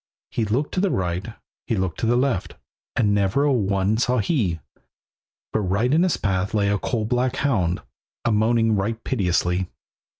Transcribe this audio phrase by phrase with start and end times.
[0.31, 1.27] He looked to the right,
[1.67, 2.55] he looked to the left,
[2.95, 4.59] And never a one saw he;
[5.53, 7.83] But right in his path lay a coal black hound,
[8.25, 9.67] A moaning right piteously.